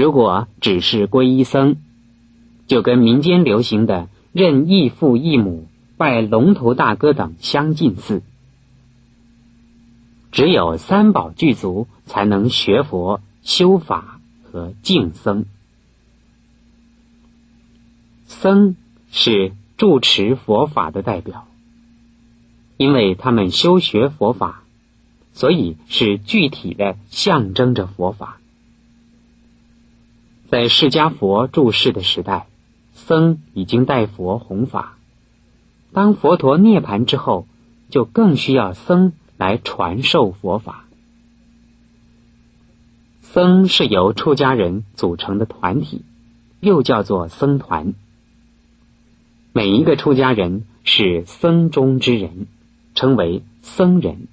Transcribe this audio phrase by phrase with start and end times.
[0.00, 1.76] 如果只是皈依僧，
[2.66, 8.22] 就跟民间流行的认义父义母、拜龙头大哥等相近似。
[10.32, 15.44] 只有三宝具足，才能学佛、修法和敬僧。
[18.24, 18.76] 僧
[19.12, 21.46] 是住持佛法的代表，
[22.78, 24.62] 因为他们修学佛法，
[25.34, 28.39] 所以是具体的象征着佛法。
[30.50, 32.48] 在释迦佛住世的时代，
[32.92, 34.96] 僧已经代佛弘法。
[35.92, 37.46] 当佛陀涅盘之后，
[37.88, 40.86] 就更需要僧来传授佛法。
[43.20, 46.02] 僧是由出家人组成的团体，
[46.58, 47.94] 又叫做僧团。
[49.52, 52.48] 每一个出家人是僧中之人，
[52.96, 54.26] 称为僧人。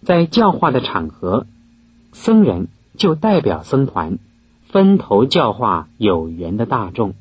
[0.00, 1.46] 在教化的场合，
[2.12, 2.68] 僧人
[3.02, 4.20] 就代表僧团，
[4.68, 7.14] 分头教化有缘的大众。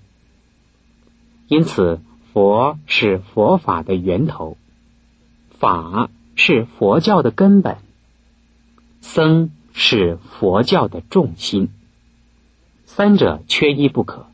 [1.48, 2.00] 因此，
[2.32, 4.58] 佛是佛法的源头，
[5.50, 7.78] 法是佛教的根本，
[9.00, 11.70] 僧是佛教的重心，
[12.86, 14.28] 三者缺一不可。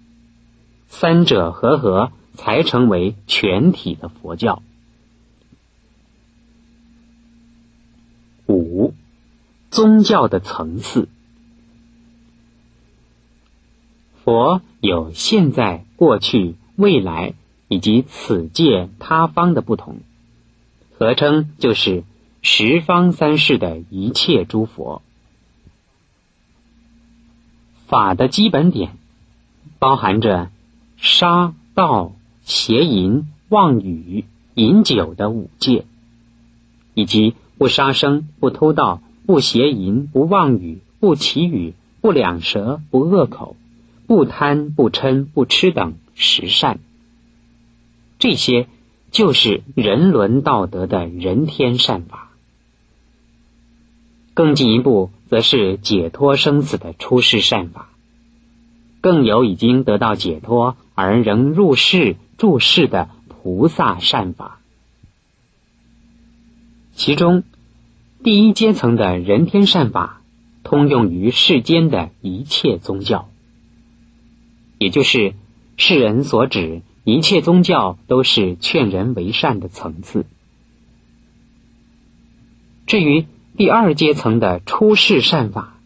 [0.89, 4.61] 三者合合，才成为全体的佛教。
[8.47, 8.93] 五，
[9.71, 11.07] 宗教的层次。
[14.27, 17.33] 佛有现在、过去、未来
[17.69, 19.99] 以及此界他方的不同，
[20.99, 22.03] 合称就是
[22.41, 25.01] 十方三世的一切诸佛。
[27.85, 28.97] 法的基本点，
[29.79, 30.49] 包含着。
[30.97, 32.11] 杀盗
[32.43, 35.85] 邪淫妄语饮酒的五戒，
[36.95, 43.55] 以及不杀生、不偷盗、不邪淫、不妄语、不绮语、不两舌、不恶口、
[44.07, 46.79] 不贪、不嗔、不痴等十善，
[48.17, 48.67] 这些
[49.11, 52.31] 就是人伦道德的人天善法。
[54.33, 57.89] 更进一步，则是解脱生死的出世善法。
[59.01, 64.59] 更有已经得到解脱而仍入世住世的菩萨善法，
[66.93, 67.43] 其中
[68.23, 70.21] 第一阶层的人天善法，
[70.63, 73.29] 通用于世间的一切宗教，
[74.77, 75.33] 也就是
[75.77, 80.25] 世人所指一切宗教都是劝人为善的层次。
[82.85, 85.79] 至于第二阶层的出世善法，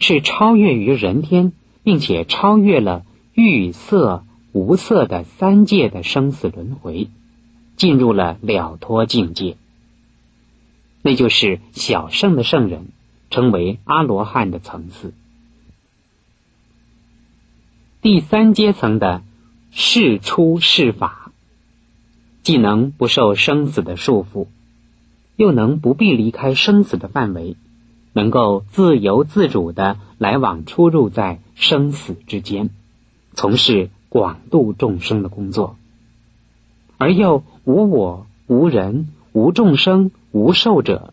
[0.00, 1.52] 是超越于人天。
[1.84, 7.08] 并且超越了欲色无色的三界的生死轮回，
[7.76, 9.56] 进入了了脱境界。
[11.00, 12.88] 那就是小圣的圣人，
[13.30, 15.14] 称为阿罗汉的层次。
[18.00, 19.22] 第三阶层的
[19.72, 21.32] 世出世法，
[22.44, 24.46] 既能不受生死的束缚，
[25.34, 27.56] 又能不必离开生死的范围。
[28.12, 32.70] 能够自由自主的来往出入在生死之间，
[33.34, 35.76] 从事广度众生的工作，
[36.96, 41.12] 而又无我、无人、无众生、无寿者，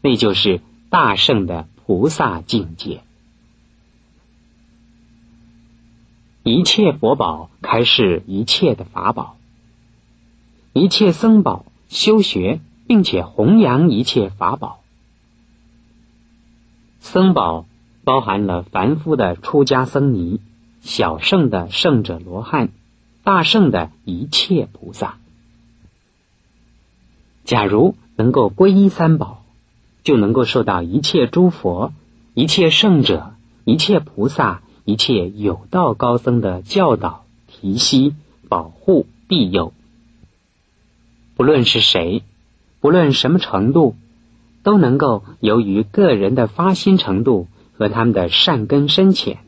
[0.00, 3.02] 那就是大圣的菩萨境界。
[6.44, 9.38] 一切佛宝开示一切的法宝，
[10.74, 14.80] 一切僧宝修学并且弘扬一切法宝。
[17.00, 17.64] 僧宝
[18.04, 20.38] 包含了凡夫的出家僧尼、
[20.82, 22.68] 小圣的圣者罗汉、
[23.22, 25.16] 大圣的一切菩萨。
[27.44, 29.42] 假如能够皈依三宝，
[30.02, 31.94] 就能够受到一切诸佛、
[32.34, 33.32] 一切圣者、
[33.64, 38.14] 一切菩萨、一切有道高僧的教导、提携、
[38.48, 39.72] 保护、庇佑。
[41.36, 42.22] 不论是谁，
[42.80, 43.96] 不论什么程度。
[44.64, 49.40] 都能够由于个人的发心程度和他们的善根深浅，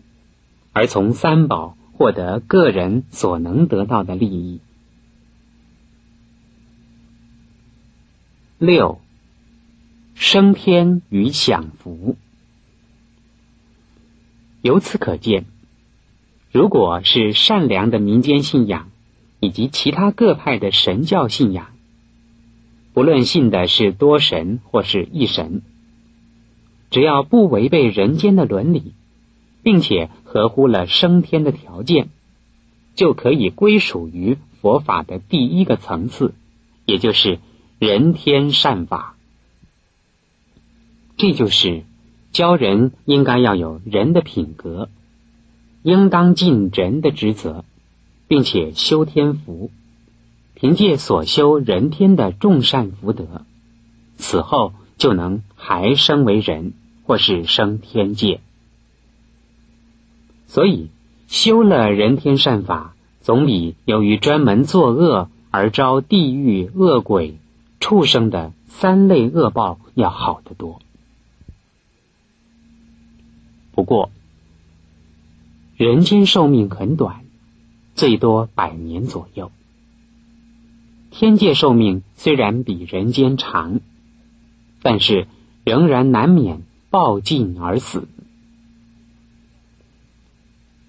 [0.75, 4.61] 而从三宝获得个人所能得到的利益。
[8.59, 9.01] 六，
[10.15, 12.19] 升天与享福。
[14.67, 15.45] 由此可见，
[16.51, 18.91] 如果是善良的民间信仰，
[19.39, 21.69] 以及其他各派的神教信仰。
[22.93, 25.63] 不论信的是多神或是一神，
[26.91, 28.93] 只要不违背人间的伦理，
[29.63, 32.09] 并且合乎了升天的条件，
[32.97, 36.35] 就可以归属于佛法的第一个层次，
[36.87, 37.39] 也就是
[37.79, 39.15] 人天善法。
[41.17, 41.85] 这就是
[42.37, 44.91] 教人应该要有人的品格，
[45.83, 47.65] 应当尽人的职责，
[48.29, 49.71] 并且修天福，
[50.55, 53.47] 凭借所修人天的众善福德，
[54.17, 56.75] 此后就能还生为人，
[57.05, 58.41] 或是升天界。
[60.47, 60.91] 所以，
[61.29, 67.39] 修了人天善法，总比由于专门作恶而招地狱恶鬼、
[67.81, 70.83] 畜生的三类恶报要好得多。
[73.77, 74.11] 不过，
[75.77, 77.27] 人间寿命很短，
[77.95, 79.53] 最多百年左右。
[81.11, 83.81] 天界寿命虽然比人间长，
[84.81, 85.29] 但是
[85.63, 88.09] 仍然难免暴尽而死。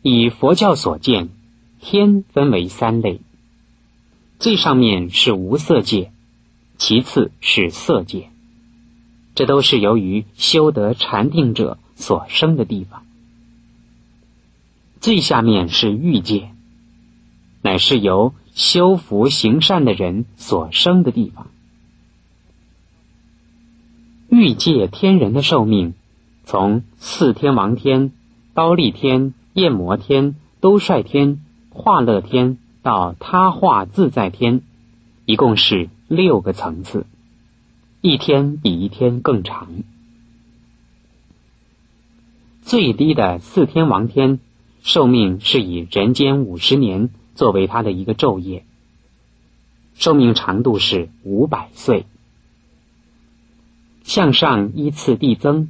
[0.02, 1.28] 以佛教所见，
[1.82, 3.20] 天分为三类，
[4.40, 6.14] 最上面是无色界，
[6.78, 8.30] 其次是色界，
[9.36, 11.78] 这都是由于修得禅定者。
[11.98, 13.04] 所生的地方，
[15.02, 16.52] 最下面是欲界，
[17.64, 21.48] 乃是由修福行善的人所生的地方。
[24.30, 25.96] 欲界天人的寿命，
[26.46, 28.12] 从四天王天、
[28.54, 31.42] 刀立天、焰摩天、兜率天、
[31.72, 34.62] 化乐天到他化自在天，
[35.26, 37.08] 一共是六个层次，
[38.02, 39.68] 一天比一天更长。
[42.68, 44.42] 最低的四天王天，
[44.82, 48.66] 寿命是以人间五十年作为他的一个昼夜，
[49.96, 52.06] 寿命长度是五百岁。
[54.04, 55.70] 向上依次递增，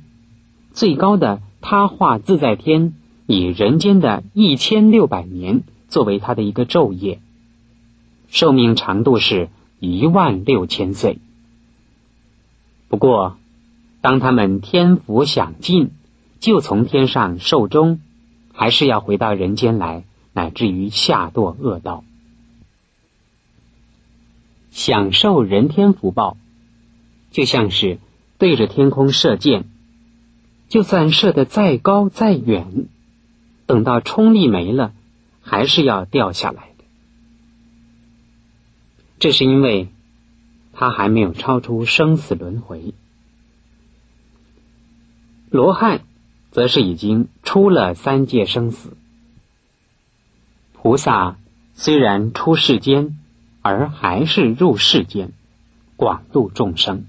[0.71, 2.95] 最高的他化自在天
[3.27, 7.19] 以人间的一千六百年作为他的一个昼夜，
[8.27, 9.49] 寿命长度是
[9.79, 11.19] 一万六千岁。
[12.87, 13.37] 不过，
[14.01, 15.91] 当他们天福享尽。
[16.39, 17.99] 就从天上寿终，
[18.53, 20.03] 还是要回到人间来，
[20.33, 22.03] 乃至于下堕恶道，
[24.69, 26.37] 享受人天福报，
[27.31, 27.97] 就像是
[28.37, 29.65] 对着天空射箭，
[30.69, 32.85] 就算射得再高再远，
[33.65, 34.93] 等到冲力没了，
[35.41, 36.83] 还是要掉下来的。
[39.17, 39.87] 这是因为
[40.71, 42.93] 他还没有超出生死轮回。
[45.49, 46.01] 罗汉。
[46.57, 48.97] 则是已经出了三界生死。
[50.73, 51.37] 菩萨
[51.75, 53.19] 虽然出世间，
[53.61, 55.33] 而还是入世间，
[55.97, 57.05] 广度众生。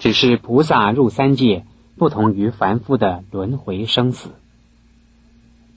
[0.00, 1.64] 只是菩萨入三界，
[1.96, 4.30] 不同于凡夫的轮回生死。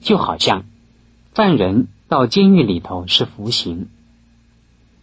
[0.00, 0.64] 就好像
[1.32, 3.86] 犯人到监狱里头是服刑，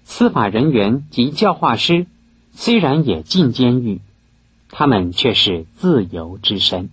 [0.04, 2.06] 司法人员及教化师
[2.52, 4.02] 虽然也进监狱，
[4.68, 6.90] 他们却是自由之身。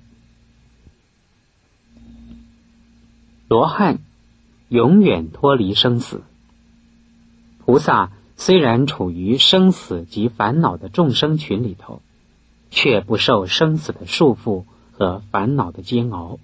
[3.50, 3.98] 罗汉
[4.68, 6.22] 永远脱离生死，
[7.58, 12.00] 菩萨虽然处于生死及烦恼的众生群里头，
[12.70, 16.38] 却不受生死的束缚和烦恼的煎熬。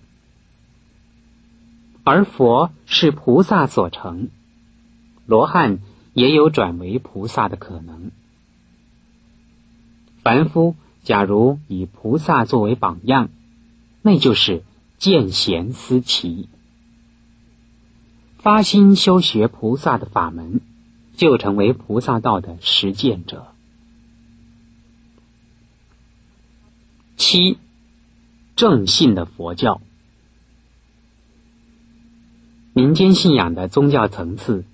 [2.03, 4.31] 而佛是菩萨所成，
[5.27, 5.79] 罗汉
[6.13, 8.11] 也有转为菩萨的可能。
[10.25, 10.75] 凡夫
[11.05, 13.29] 假如以菩萨作为榜样，
[14.03, 14.65] 那就是
[14.99, 16.49] 见贤思齐。
[18.47, 20.61] 发心修学菩萨的法门，
[21.17, 23.49] 就成为菩萨道的实践者。
[27.17, 27.59] 七，
[28.55, 29.81] 正信的佛教，
[32.73, 34.65] 民间信仰的宗教层次，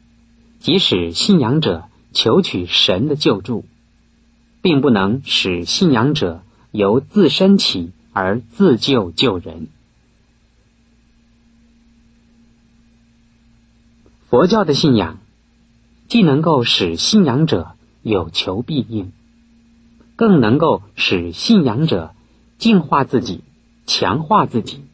[0.58, 3.64] 即使信仰者求取神的救助，
[4.60, 9.68] 并不能使信仰者由自身起而自救救人。
[14.32, 15.18] 佛教的信仰，
[16.08, 19.12] 既能够使信仰者有求必应，
[20.16, 22.14] 更能够使信仰者
[22.56, 23.44] 净化自己、
[23.84, 24.86] 强化自己，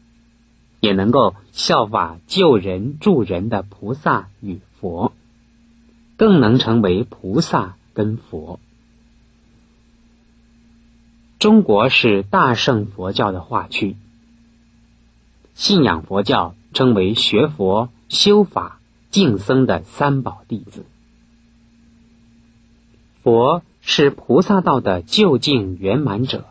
[0.81, 5.13] 也能够效法救人助人的菩萨与佛，
[6.17, 8.59] 更能成为菩萨跟佛。
[11.39, 13.95] 中国是大乘佛教的化区，
[15.53, 18.75] 信仰佛教称为学佛修法。
[19.11, 20.85] 净僧的三宝弟子，
[23.23, 26.45] 佛是菩萨道的究竟圆满者，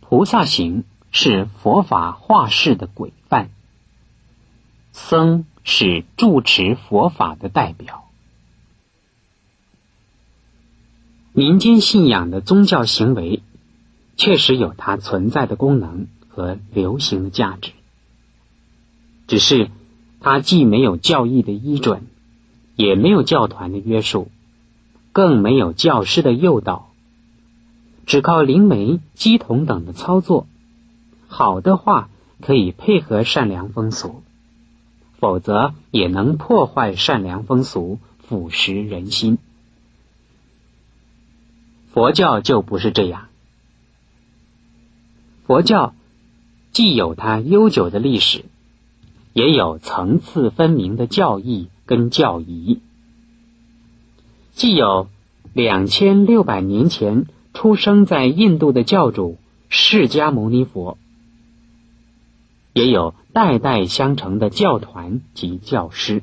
[0.00, 3.50] 菩萨行是佛法化世的规范，
[4.92, 8.04] 僧是住持佛法的代表。
[11.32, 13.42] 民间信仰的宗教行为，
[14.16, 17.72] 确实有它存在的功能和流行的价值，
[19.26, 19.70] 只是
[20.24, 22.06] 它既没有教义的依准，
[22.76, 24.30] 也没有教团的约束，
[25.12, 26.88] 更没有教师的诱导，
[28.06, 30.46] 只靠灵媒、鸡童等的操作，
[31.28, 32.08] 好的话
[32.40, 34.22] 可以配合善良风俗，
[35.18, 39.36] 否则也能破坏善良风俗，腐蚀人心。
[41.92, 43.28] 佛教就不是这样。
[45.46, 45.94] 佛教
[46.72, 48.46] 既有它悠久的历史，
[49.34, 52.80] 也有层次分明的教义跟教仪。
[54.52, 55.08] 既有
[55.52, 59.36] 两千六百年前出生在印度的教主
[59.68, 60.96] 释迦牟尼佛，
[62.72, 66.22] 也有代代相承的教团及教师。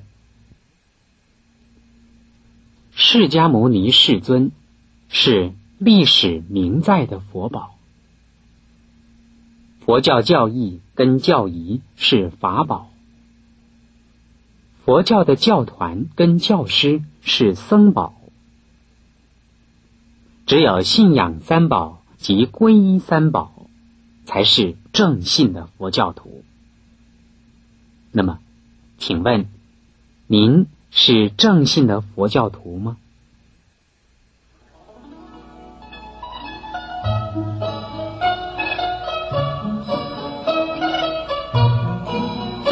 [2.95, 4.51] 释迦牟尼世尊
[5.07, 5.53] 是。
[5.83, 7.73] 历史名在的佛宝，
[9.83, 12.90] 佛教教义跟教仪是法宝，
[14.83, 18.15] 佛教的教团跟教师是僧宝，
[20.45, 23.67] 只有信仰三宝及皈依三宝，
[24.25, 26.43] 才是正信的佛教徒。
[28.11, 28.39] 那么，
[28.97, 29.47] 请问，
[30.27, 32.97] 您是正信的佛教徒吗？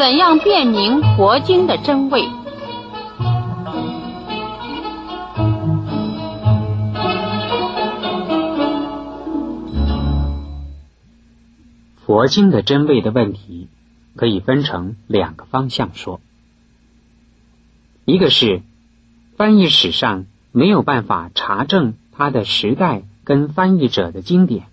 [0.00, 2.26] 怎样辨明佛经的真伪？
[11.96, 13.68] 佛经的真伪的问题，
[14.16, 16.22] 可以分成两个方向说。
[18.06, 18.62] 一个是
[19.36, 24.64] 翻译史上没有办法查证它的时代跟翻译者的经典，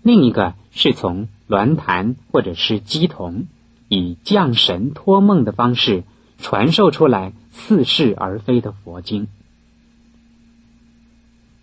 [0.00, 1.28] 另一个是从。
[1.48, 3.46] 鸾坛或者是鸡童，
[3.88, 6.02] 以降神托梦的方式
[6.38, 9.28] 传授出来似是而非的佛经。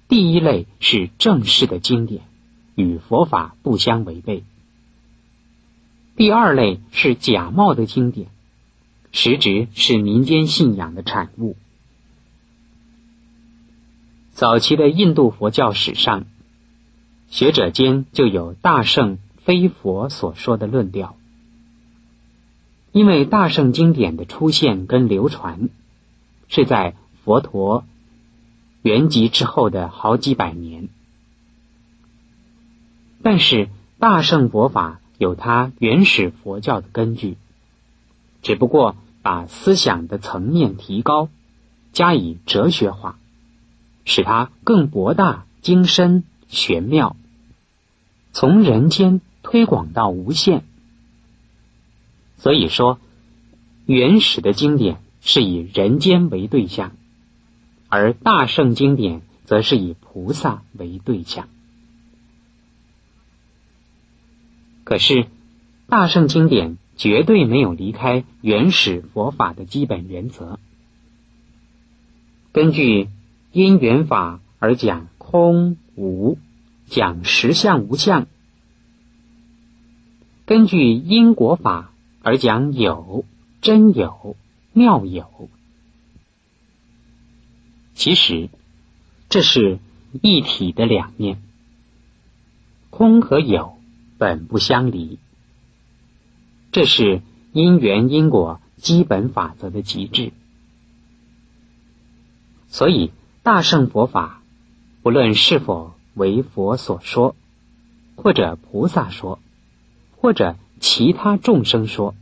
[0.08, 2.22] 第一类是正式的经典，
[2.76, 4.44] 与佛法不相违背；
[6.16, 8.28] 第二类是假冒的经典，
[9.12, 11.58] 实质是民间信仰的产物。
[14.32, 16.26] 早期的印度佛教史上，
[17.30, 19.18] 学者间就有大圣。
[19.46, 21.18] 非佛所说的论调，
[22.94, 25.68] 因为大圣经典的出现跟流传
[26.48, 26.96] 是在
[27.26, 27.84] 佛陀
[28.84, 30.88] 圆寂之后的好几百年，
[33.22, 33.68] 但是
[34.00, 37.36] 大圣佛法有它原始佛教的根据，
[38.42, 41.28] 只不过把思想的层面提高，
[41.92, 43.20] 加以哲学化，
[44.06, 47.18] 使它更博大精深玄妙，
[48.32, 49.20] 从人间。
[49.54, 50.64] 推广到无限，
[52.40, 53.00] 所以说，
[53.86, 56.94] 原始的经典是以人间为对象，
[57.88, 61.48] 而大圣经典则是以菩萨为对象。
[64.84, 65.28] 可是，
[65.88, 70.58] 大圣经典绝对没有离开原始佛法的基本原则，
[72.52, 73.08] 根据
[73.52, 76.40] 因缘法而讲空无，
[76.88, 78.26] 讲实相无相。
[80.46, 83.24] 根据因果法而讲有
[83.62, 84.36] 真有
[84.74, 85.50] 妙有，
[87.94, 88.50] 其实
[89.30, 89.80] 这是
[90.22, 91.42] 一体的两面，
[92.90, 93.78] 空和有
[94.18, 95.18] 本不相离，
[96.74, 97.22] 这是
[97.54, 100.34] 因缘因果基本法则的极致。
[102.68, 103.12] 所以
[103.44, 104.42] 大圣佛法，
[105.04, 107.34] 不论是否为佛所说，
[108.18, 109.40] 或者菩萨说。
[110.24, 112.16] 或者其他众生说，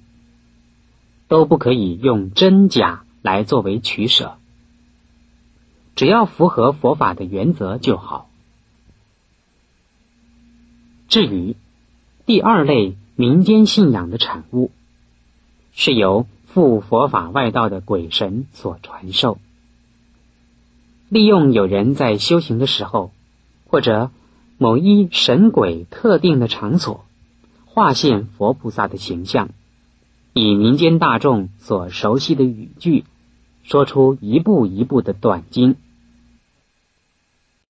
[1.27, 4.37] 都不可以用真假来作为取舍，
[5.95, 8.27] 只要符合佛法的原则就好。
[11.09, 11.55] 至于
[12.25, 14.71] 第二类民间信仰的产物，
[15.71, 19.37] 是由附佛法外道的鬼神所传授，
[21.07, 23.11] 利用有人在修行的时候，
[23.67, 24.09] 或者
[24.57, 27.05] 某一神鬼特定的场所。
[27.73, 29.47] 化现佛菩萨的形象，
[30.33, 33.05] 以民间大众所熟悉的语句，
[33.63, 35.77] 说出一步一步的短经，